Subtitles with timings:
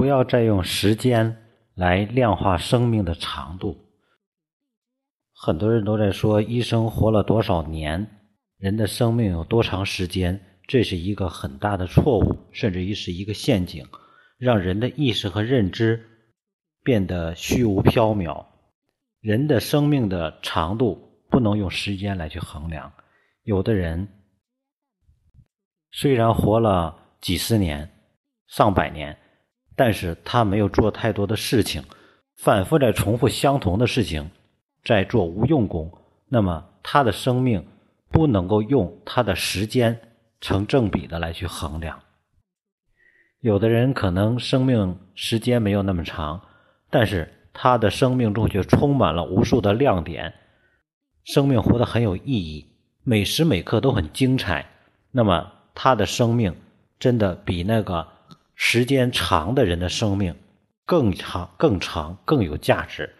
[0.00, 1.36] 不要再用时间
[1.74, 3.76] 来量化生命的长度。
[5.34, 8.08] 很多人都在说医生活了多少年，
[8.56, 13.86] 人的生命有多长时间，这是一个很大的错误，甚至于是一个陷阱，
[14.38, 16.02] 让人的意识和认知
[16.82, 18.46] 变得虚无缥缈。
[19.20, 22.90] 人的生命的长度不能用时间来去衡量。
[23.42, 24.08] 有的人
[25.90, 27.90] 虽然活了几十年、
[28.46, 29.18] 上百年，
[29.80, 31.82] 但是他没有做太多的事情，
[32.36, 34.30] 反复在重复相同的事情。
[34.84, 35.90] 在做无用功，
[36.28, 37.66] 那么他的生命
[38.10, 39.98] 不能够用他的时间
[40.38, 41.98] 成正比的来去衡量。
[43.40, 46.42] 有的人可能生命时间没有那么长，
[46.90, 50.34] 但是他的生命中却充满了无数的亮点，
[51.24, 52.66] 生命活得很有意义，
[53.02, 54.66] 每时每刻都很精彩。
[55.10, 56.54] 那么他的生命
[56.98, 58.06] 真的比那个
[58.62, 60.36] 时间长的人的生命
[60.84, 63.10] 更长、更长、更有价值。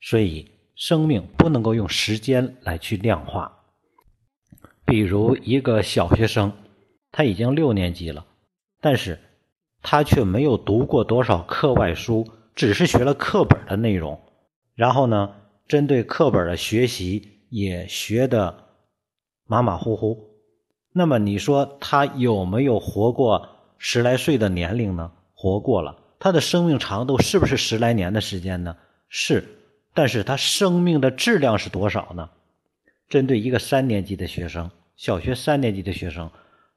[0.00, 0.50] 所以。
[0.78, 3.64] 生命不能够用时间来去量化。
[4.84, 6.52] 比如一个小学生，
[7.10, 8.26] 他已经六年级了，
[8.82, 9.18] 但是
[9.80, 14.20] 他却没有读过多少课外书，只是学了课本的内容。
[14.74, 15.34] 然后呢，
[15.66, 18.66] 针对课本的学习也学的
[19.46, 20.28] 马马虎虎。
[20.92, 25.10] 那么你说他有没有活过十来岁的年龄呢？
[25.34, 25.96] 活过了。
[26.18, 28.76] 他的生命长度是不是十来年的时间呢？
[29.08, 29.44] 是。
[29.94, 32.28] 但是他生命的质量是多少呢？
[33.08, 36.30] 针对一个三年级的学生，小学三年级的学生，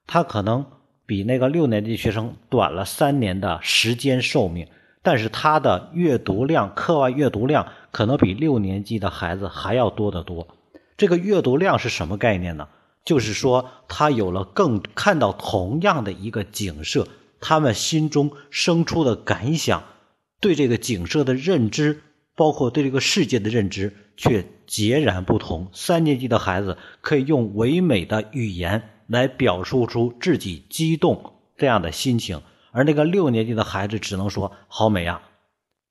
[0.08, 0.66] 他可能
[1.06, 4.68] 比那个六年级学生短了三年的时间寿命，
[5.02, 10.48] 但是他的阅读量，课外阅读量可能比六年级的孩子还要多得多。
[10.96, 12.68] 这个阅读量是什么概念呢？
[13.06, 17.08] 就是说他有了更看到同样的一个景色，
[17.40, 19.84] 他们心中生出的感想，
[20.40, 22.04] 对这个景色的认知。
[22.36, 25.68] 包括对这个世界的认知却截然不同。
[25.74, 35.22] 三年级的孩子可以用唯美的语言来表述出自己激动这样的心情，而那个六年级的孩子只能说“好美啊”。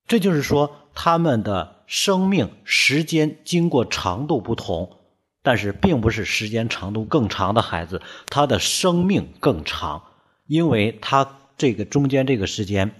[0.08, 4.97] 这就是说，他们的生命时间经过长度不同，
[5.48, 10.02] 但是并不是时间长度更长的孩子他的生命更长，
[10.46, 12.92] 因为他这个中间这个时间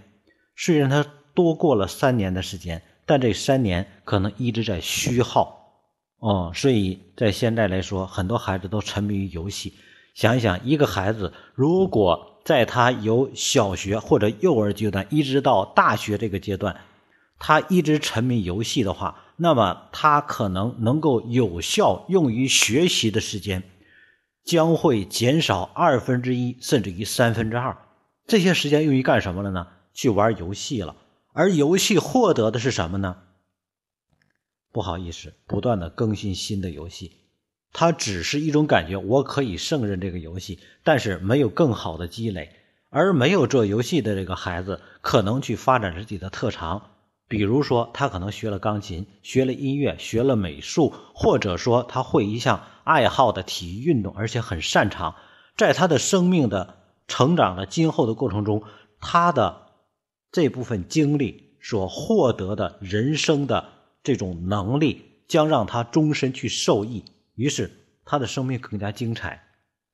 [0.57, 1.05] 虽然他
[1.35, 2.81] 多过了三年的时间。
[3.11, 5.73] 但这三年可能一直在虚耗，
[6.19, 9.73] 哦，所以在现在来说，很多孩子都沉迷于游戏。
[10.15, 16.77] 想一想，一个孩子如果在他由小学或者幼儿阶段一直到大学这个阶段，
[17.39, 23.63] 他一直沉迷游戏的话，那么他可能能够有效用于学习的时间
[24.45, 27.79] 将会减少二分之一，甚至于三分之二。
[28.27, 29.69] 这些时间用于干什么了呢？
[29.95, 30.97] 去玩游戏了。
[31.33, 33.17] 而游戏获得的是什么呢？
[34.73, 37.13] 不好意思，不断的更新新的游戏，
[37.73, 42.55] 它只是一种感觉，我可以胜任这个游戏，但是没有更好的积累。
[42.91, 46.91] 而没有做游戏的这个孩子，可能去发展自己的特长，
[47.29, 55.15] 比如说他可能学了钢琴，学了音乐，学了美术，或者说他会一项爱好的体育运动，而且很擅长。
[55.57, 58.65] 在他的生命的成长的今后的过程中，
[59.01, 59.69] 他的。
[60.31, 63.73] 这部分经历所获得的人生的
[64.03, 67.03] 这种能力，将让他终身去受益。
[67.35, 67.71] 于是，
[68.05, 69.43] 他的生命更加精彩，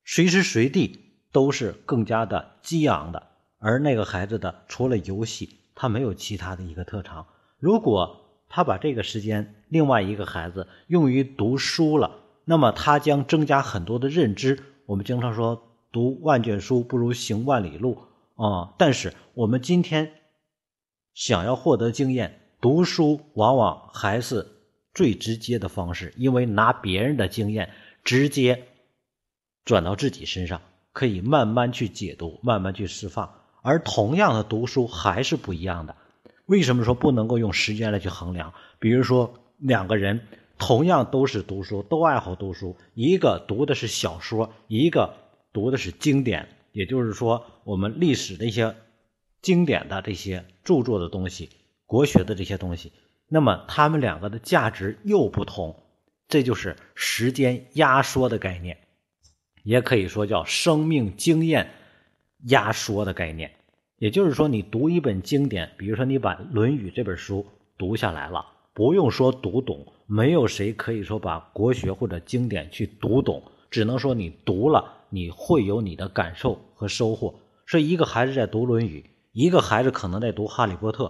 [0.03, 0.99] 随时随地
[1.31, 3.23] 都是更加的激昂的。
[3.59, 7.27] 而那个孩子的，除了游戏，他没有其他的一个特长。
[7.59, 14.63] 如果他把这个时间，另外一个孩子用于读书了，那么他将增加很多的认知。
[14.87, 17.99] 我们经常说，读万卷书不如行万里路
[18.35, 18.73] 啊。
[18.79, 20.11] 但是我们今天。
[21.13, 24.45] 想要获得经验，读书往往还是
[24.93, 27.71] 最直接的方式，因为拿别人的经验
[28.03, 28.67] 直接
[29.63, 30.61] 转到自己身上，
[30.91, 33.33] 可以慢慢去解读，慢慢去释放。
[33.65, 35.95] 而同样的读书还是不一样的。
[36.45, 38.53] 为什么说不能够用时间来去衡量？
[38.79, 40.21] 比如说两个人
[40.57, 45.15] 同样都是读书，都爱好读书，一个读的是小说，一个
[45.51, 48.75] 读的是经典，也就是说我们历史的一些。
[49.41, 51.51] 经典的这些著作的东西，
[51.85, 52.91] 国学的这些东西，
[53.27, 55.83] 那么他们两个的价值又不同，
[56.27, 58.79] 这就是时间压缩的概念，
[59.61, 61.69] 也可以说叫生命经验
[62.45, 63.51] 压缩的概念。
[63.97, 67.45] 也就是说，你读一本经典，比如说你把《论语》这本书
[67.77, 77.35] 读下来了，不用说读懂，没有谁可以说把国学或者经典去读懂，只能说你读了，你会有你的感受和收获。
[77.67, 79.01] 所以，一个孩子在读《论语》。
[79.31, 81.07] 一个孩子可能在读《哈利波特》，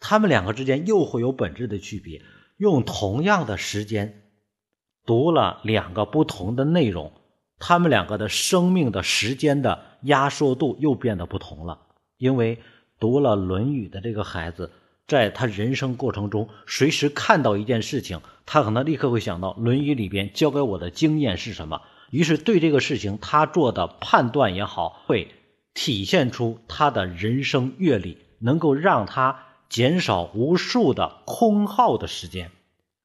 [0.00, 2.20] 他们两个之间又会有本质的区别。
[2.56, 4.22] 用同样的时间
[5.06, 7.12] 读了两个不同的内容，
[7.64, 11.78] 他们两个的生命的时间的压缩度又变得不同了。
[12.18, 12.58] 因为
[12.98, 14.72] 读了《论语》的这个孩子，
[15.06, 21.82] 在他人生过程中，随时看到一件事情，他可能立刻会想到《论语》里边教给我的经验是什么。
[22.10, 25.28] 于是对这个事情，他做的判断也好，会
[25.72, 29.44] 体现出他的人生阅历，能够让他。
[29.72, 32.50] 减少无数的空耗的时间，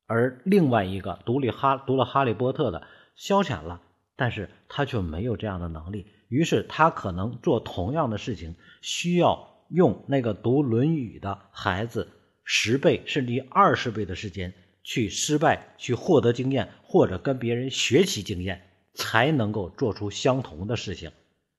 [0.05, 2.83] 而另外一个读了哈读了哈利波特的
[3.15, 3.79] 消遣了，
[4.17, 12.09] 但是他却没有这样的能力，于是他可能做同样的事情，需要用那个读论语的孩子
[12.43, 14.53] 十倍甚至于二十倍的时间
[14.83, 21.11] 去失败，去获得经验，或者跟别人学习经验，才能够做出相同的事情。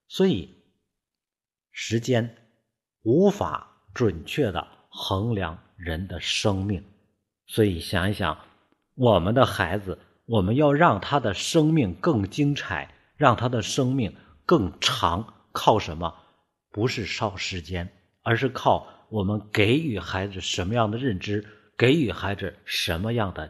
[0.09, 0.55] 所以，
[1.71, 2.37] 时间
[3.03, 4.67] 无法准确的。
[4.91, 6.83] 衡量人的生命，
[7.47, 8.37] 所以想一想，
[8.97, 9.99] 我们的孩子，
[10.29, 14.15] 我们要让他的生命更精彩，让他的生命
[14.45, 16.15] 更长，靠什么？
[16.71, 17.91] 不是靠时间，
[18.23, 21.47] 而是靠我们给予孩子什么样的认知，
[21.79, 23.47] 给予孩子什么样的